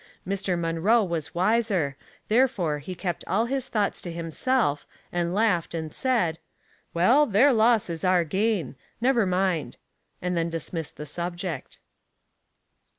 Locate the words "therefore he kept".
2.27-3.23